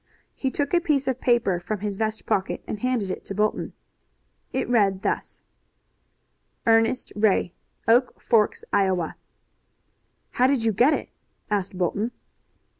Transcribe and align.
He 0.33 0.49
took 0.49 0.73
a 0.73 0.79
piece 0.81 1.07
of 1.07 1.21
paper 1.21 1.59
from 1.59 1.81
his 1.81 1.97
vest 1.97 2.25
pocket 2.25 2.63
and 2.67 2.79
handed 2.79 3.11
it 3.11 3.23
to 3.25 3.35
Bolton. 3.35 3.73
It 4.51 4.67
read 4.67 5.03
thus: 5.03 5.43
"Ernest 6.65 7.13
Ray, 7.15 7.53
Oak 7.87 8.19
Forks, 8.19 8.65
Iowa." 8.73 9.15
"How 10.31 10.47
did 10.47 10.63
you 10.63 10.71
get 10.71 10.95
it?" 10.95 11.09
asked 11.51 11.77
Bolton. 11.77 12.09